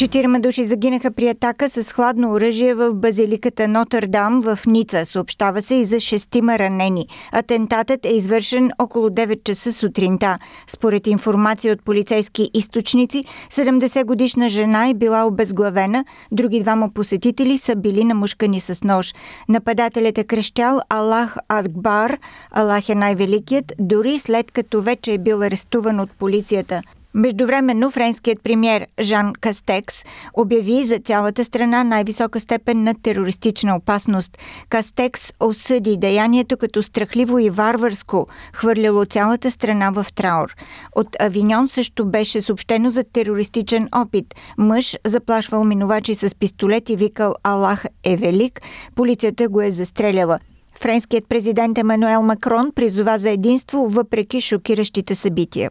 [0.00, 5.06] Четирима души загинаха при атака с хладно оръжие в базиликата Нотърдам в Ница.
[5.06, 7.06] Съобщава се и за шестима ранени.
[7.32, 10.38] Атентатът е извършен около 9 часа сутринта.
[10.66, 17.76] Според информация от полицейски източници, 70 годишна жена е била обезглавена, други двама посетители са
[17.76, 19.14] били намушкани с нож.
[19.48, 22.18] Нападателят е крещял Аллах Акбар,
[22.50, 26.80] Аллах е най-великият, дори след като вече е бил арестуван от полицията.
[27.14, 34.38] Междувременно френският премьер Жан Кастекс обяви за цялата страна най-висока степен на терористична опасност.
[34.68, 40.54] Кастекс осъди деянието като страхливо и варварско, хвърляло цялата страна в траур.
[40.96, 44.34] От Авиньон също беше съобщено за терористичен опит.
[44.58, 48.60] Мъж заплашвал минувачи с пистолет и викал Аллах е велик.
[48.94, 50.38] Полицията го е застреляла.
[50.74, 55.70] Френският президент Емануел Макрон призова за единство въпреки шокиращите събития.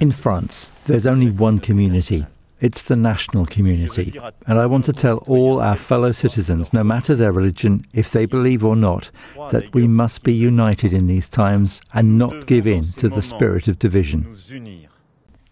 [0.00, 2.26] In France, there's only one community.
[2.58, 4.18] It's the national community.
[4.46, 8.24] And I want to tell all our fellow citizens, no matter their religion, if they
[8.24, 9.10] believe or not,
[9.50, 13.68] that we must be united in these times and not give in to the spirit
[13.68, 14.36] of division.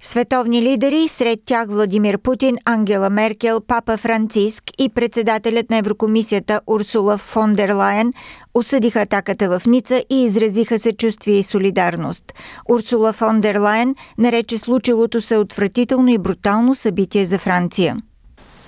[0.07, 7.19] Световни лидери, сред тях Владимир Путин, Ангела Меркел, Папа Франциск и председателят на Еврокомисията Урсула
[7.19, 8.13] фон дер Лайен
[8.55, 12.25] осъдиха атаката в Ница и изразиха съчувствие и солидарност.
[12.69, 17.97] Урсула фон дер Лайен нарече случилото се отвратително и брутално събитие за Франция.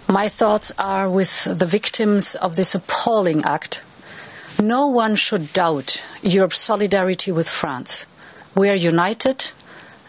[0.08, 3.72] My thoughts are with the victims of this appalling act.
[4.62, 5.88] No one should doubt
[6.36, 8.06] Europe's solidarity with France.
[8.56, 9.38] We are united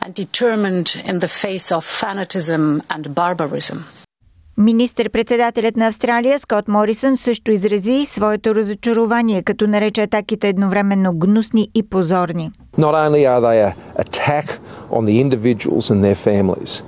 [0.06, 3.78] and determined in the face of fanatism and barbarism.
[4.56, 11.82] Министър-председателят на Австралия Скот Морисън също изрази своето разочарование, като нарече атаките едновременно гнусни и
[11.82, 12.50] позорни.
[12.78, 13.74] Not only are they an
[14.04, 14.46] attack
[14.90, 16.82] on the individuals and their families,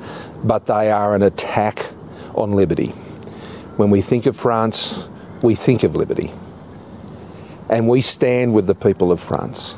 [0.46, 1.76] but they are an attack
[2.34, 2.92] on liberty.
[3.78, 5.08] When we think of France,
[5.42, 6.28] we think of liberty.
[7.74, 9.77] And we stand with the people of France.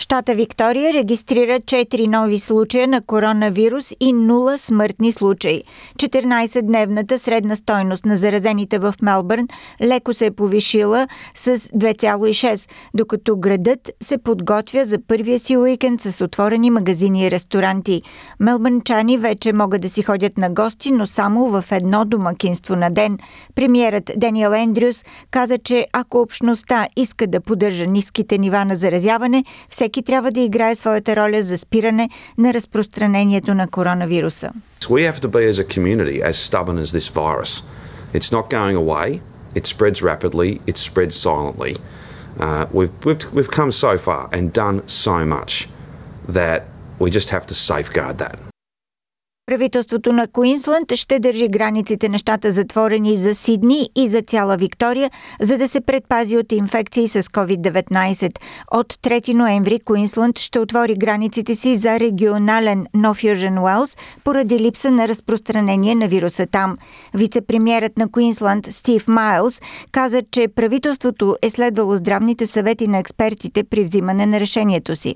[0.00, 5.62] Щата Виктория регистрира 4 нови случая на коронавирус и 0 смъртни случаи.
[5.96, 9.48] 14-дневната средна стойност на заразените в Мелбърн
[9.82, 16.24] леко се е повишила с 2,6, докато градът се подготвя за първия си уикенд с
[16.24, 18.02] отворени магазини и ресторанти.
[18.40, 23.18] Мелбърнчани вече могат да си ходят на гости, но само в едно домакинство на ден.
[23.54, 29.87] Премьерът Даниел Ендрюс каза, че ако общността иска да поддържа ниските нива на заразяване, всеки
[30.02, 34.50] трябва да играе своята роля за спиране на разпространението на коронавируса.
[34.82, 37.52] We have to be as a community as stubborn as this virus.
[38.14, 39.20] It's not going away.
[39.54, 40.50] It spreads rapidly.
[40.66, 41.76] It spreads silently.
[42.40, 45.68] Uh, we've, we've, we've come so far and done so much
[46.28, 46.66] that
[46.98, 48.47] we just have to safeguard that.
[49.48, 55.10] Правителството на Куинсланд ще държи границите на щата затворени за Сидни и за цяла Виктория,
[55.40, 58.38] за да се предпази от инфекции с COVID-19.
[58.70, 64.90] От 3 ноември Куинсланд ще отвори границите си за регионален нов Южен Уелс поради липса
[64.90, 66.78] на разпространение на вируса там.
[67.14, 69.60] Вицепремьерът на Куинсланд Стив Майлз
[69.92, 75.14] каза, че правителството е следвало здравните съвети на експертите при взимане на решението си.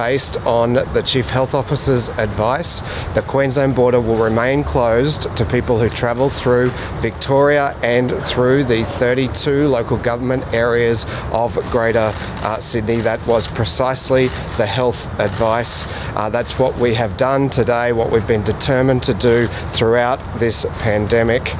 [0.00, 2.80] Based on the Chief Health Officer's advice,
[3.12, 6.70] the Queensland border will remain closed to people who travel through
[7.02, 13.02] Victoria and through the 32 local government areas of Greater uh, Sydney.
[13.02, 15.86] That was precisely the health advice.
[16.16, 20.64] Uh, that's what we have done today, what we've been determined to do throughout this
[20.80, 21.54] pandemic.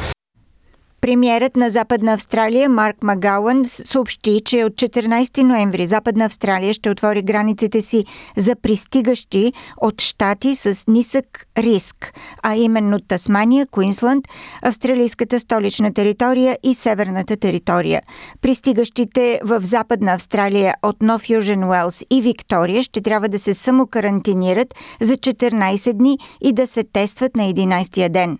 [1.00, 7.23] Премьерът на Западна Австралия Марк Магауън съобщи, че от 14 ноември Западна Австралия ще отвори
[7.23, 8.05] границите си
[8.37, 14.25] за пристигащи от щати с нисък риск, а именно Тасмания, Куинсланд,
[14.62, 18.03] австралийската столична територия и северната територия.
[18.43, 24.75] Пристигащите в Западна Австралия от Нов Южен Уелс и Виктория ще трябва да се самокарантинират
[25.00, 28.38] за 14 дни и да се тестват на 11 ден.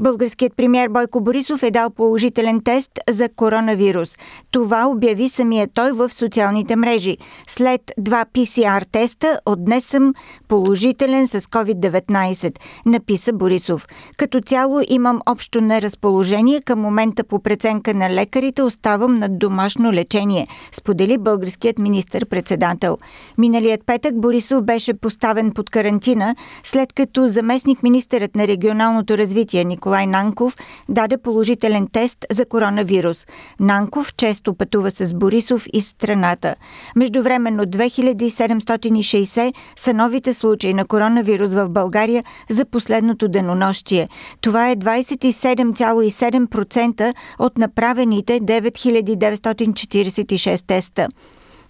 [0.00, 4.18] Българският премьер Бойко Борисов е дал положителен тест за коронавирус.
[4.50, 7.16] Това обяви самия той в социалните мрежи.
[7.46, 10.14] След два PCR теста от днес съм
[10.48, 13.86] положителен с COVID-19, написа Борисов.
[14.16, 16.60] Като цяло имам общо неразположение.
[16.60, 22.98] Към момента по преценка на лекарите оставам на домашно лечение, сподели българският министр-председател.
[23.38, 29.89] Миналият петък Борисов беше поставен под карантина, след като заместник министърът на регионалното развитие Николай
[29.90, 30.56] Николай Нанков
[30.88, 33.26] даде положителен тест за коронавирус.
[33.60, 36.54] Нанков често пътува с Борисов из страната.
[36.96, 44.08] Междувременно 2760 са новите случаи на коронавирус в България за последното денонощие.
[44.40, 51.08] Това е 27,7% от направените 9946 теста.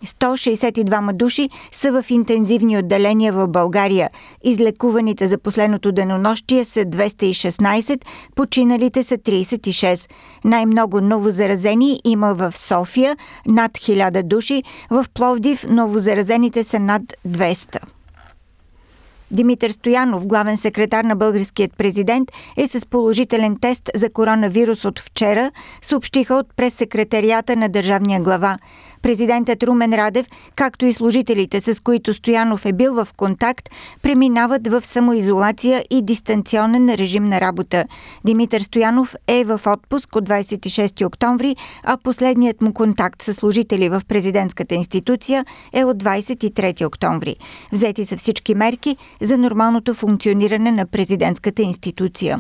[0.07, 4.11] 162 души са в интензивни отделения в България.
[4.43, 8.05] Излекуваните за последното денонощие са 216,
[8.35, 10.11] починалите са 36.
[10.45, 13.17] Най-много новозаразени има в София
[13.47, 17.79] над 1000 души, в Пловдив новозаразените са над 200.
[19.31, 25.51] Димитър Стоянов, главен секретар на българският президент, е с положителен тест за коронавирус от вчера,
[25.83, 28.59] съобщиха от прес-секретарията на държавния глава.
[29.03, 30.27] Президентът Румен Радев,
[30.57, 33.69] както и служителите, с които Стоянов е бил в контакт,
[34.03, 37.85] преминават в самоизолация и дистанционен режим на работа.
[38.25, 44.03] Димитър Стоянов е в отпуск от 26 октомври, а последният му контакт с служители в
[44.09, 47.37] президентската институция е от 23 октомври.
[47.73, 52.39] Взети са всички мерки за нормалното функциониране на президентската институция.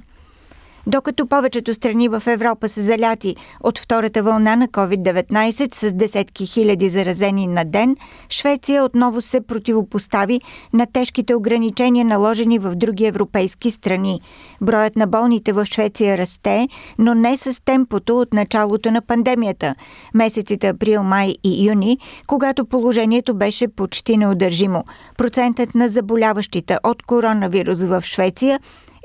[0.91, 6.89] Докато повечето страни в Европа са заляти от втората вълна на COVID-19 с десетки хиляди
[6.89, 7.97] заразени на ден,
[8.31, 10.41] Швеция отново се противопостави
[10.73, 14.21] на тежките ограничения, наложени в други европейски страни.
[14.61, 19.75] Броят на болните в Швеция расте, но не с темпото от началото на пандемията.
[20.15, 24.85] Месеците април, май и юни, когато положението беше почти неудържимо.
[25.19, 28.61] Процентът на заболяващите от коронавирус в Швеция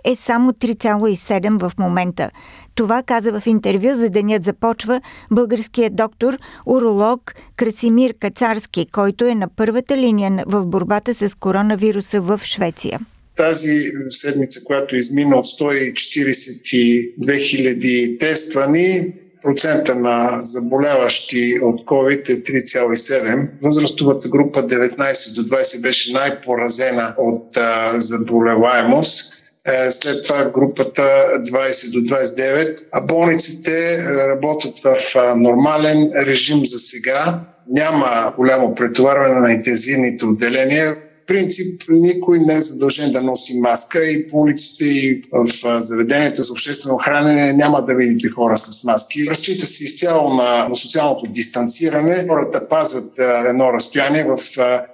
[0.06, 2.30] е само 3,7 в момента.
[2.76, 9.48] Това каза в интервю за Денят започва българският доктор, уролог Красимир Кацарски, който е на
[9.56, 13.00] първата линия в борбата с коронавируса в Швеция
[13.38, 23.50] тази седмица, която измина от 142 хиляди тествани, процента на заболяващи от COVID е 3,7.
[23.64, 29.35] Възрастовата група 19 до 20 беше най-поразена от а, заболеваемост.
[29.68, 31.46] Е, след това групата 20
[31.94, 34.96] до 29, а болниците е, работят в
[35.36, 37.40] нормален режим за сега.
[37.70, 40.96] Няма голямо претоварване на интензивните отделения
[41.28, 46.52] принцип никой не е задължен да носи маска и по улиците и в заведенията за
[46.52, 49.30] обществено хранене няма да видите хора с маски.
[49.30, 52.26] Разчита се изцяло на, социалното дистанциране.
[52.28, 53.14] Хората пазят
[53.46, 54.38] едно разстояние в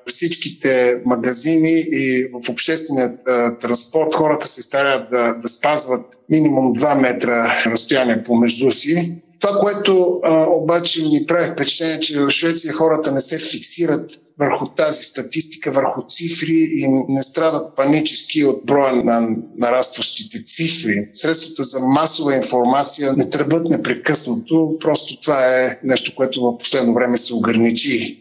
[0.05, 3.17] всичките магазини и в обществения
[3.61, 4.15] транспорт.
[4.15, 9.21] Хората се старят да, да спазват минимум 2 метра разстояние помежду си.
[9.41, 14.11] Това, което а, обаче ми прави впечатление, че в Швеция хората не се фиксират
[14.41, 19.27] върху тази статистика, върху цифри и не страдат панически от броя на
[19.57, 21.09] нарастващите цифри.
[21.13, 27.17] Средствата за масова информация не тръбат непрекъснато, просто това е нещо, което в последно време
[27.17, 28.20] се ограничи.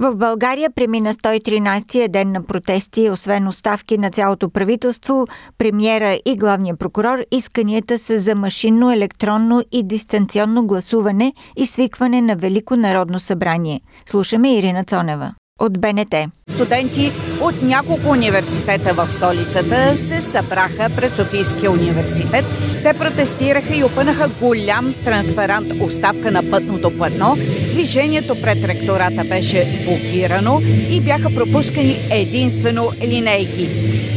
[0.00, 5.26] В България премина 113-я ден на протести, освен оставки на цялото правителство,
[5.58, 12.36] премиера и главния прокурор, исканията са за машинно, електронно и дистанционно гласуване и свикване на
[12.36, 13.80] Велико народно събрание.
[14.06, 16.14] Слушаме Ирина Цонева от БНТ.
[16.50, 22.44] Студенти от няколко университета в столицата се събраха пред Софийския университет.
[22.82, 27.36] Те протестираха и опънаха голям транспарант оставка на пътното платно.
[27.72, 30.60] Движението пред ректората беше блокирано
[30.90, 33.68] и бяха пропускани единствено линейки.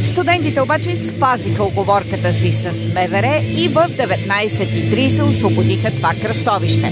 [0.04, 6.90] Студентите обаче спазиха оговорката си с МВР и в 19.30 освободиха това кръстовище.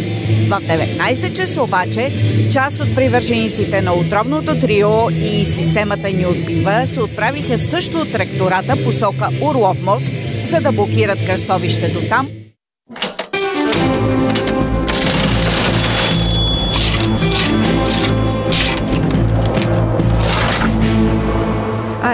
[0.49, 2.13] В 19 часа обаче
[2.53, 8.85] част от привържениците на отровното трио и системата ни отбива се отправиха също от ректората
[8.85, 10.13] посока Орлов мост,
[10.45, 12.29] за да блокират кръстовището там–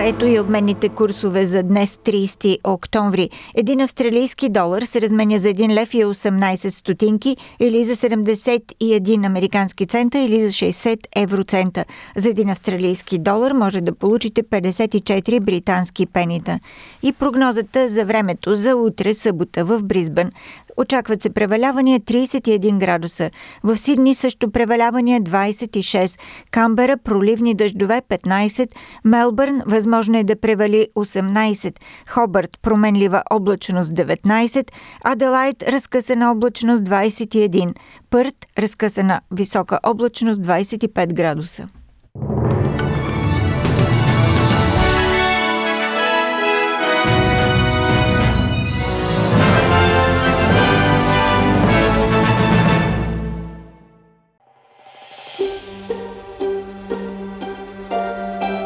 [0.09, 3.31] Ето и обменните курсове за днес 30 октомври.
[3.55, 9.87] Един австралийски долар се разменя за 1 лев и 18 стотинки или за 71 американски
[9.87, 11.85] цента или за 60 евроцента.
[12.17, 16.59] За един австралийски долар може да получите 54 британски пенита.
[17.03, 20.31] И прогнозата за времето за утре събота в Бризбън.
[20.77, 23.31] Очакват се превалявания 31 градуса.
[23.63, 26.21] В Сидни също превалявания 26.
[26.51, 28.71] Камбера проливни дъждове 15.
[29.05, 31.77] Мелбърн възможно е да превали 18.
[32.09, 34.71] Хобърт променлива облачност 19.
[35.05, 37.75] Аделайт разкъсана облачност 21.
[38.11, 41.69] Пърт разкъсана висока облачност 25 градуса.